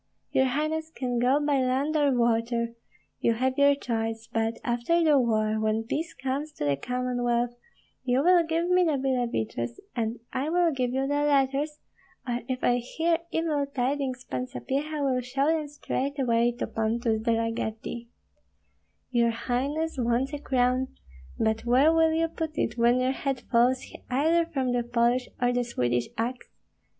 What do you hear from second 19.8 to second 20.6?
wants a